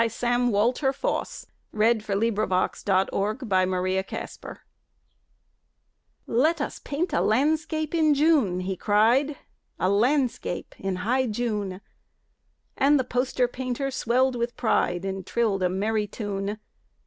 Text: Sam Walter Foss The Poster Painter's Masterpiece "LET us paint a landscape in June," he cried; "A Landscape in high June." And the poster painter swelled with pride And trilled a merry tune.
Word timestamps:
Sam 0.09 0.49
Walter 0.49 0.91
Foss 0.91 1.45
The 1.71 1.77
Poster 2.03 2.17
Painter's 2.17 3.45
Masterpiece 3.45 4.59
"LET 6.25 6.59
us 6.59 6.79
paint 6.79 7.13
a 7.13 7.21
landscape 7.21 7.93
in 7.93 8.15
June," 8.15 8.61
he 8.61 8.75
cried; 8.75 9.37
"A 9.77 9.87
Landscape 9.91 10.73
in 10.79 10.95
high 11.05 11.27
June." 11.27 11.81
And 12.75 12.99
the 12.99 13.03
poster 13.03 13.47
painter 13.47 13.91
swelled 13.91 14.35
with 14.35 14.57
pride 14.57 15.05
And 15.05 15.23
trilled 15.23 15.61
a 15.61 15.69
merry 15.69 16.07
tune. 16.07 16.57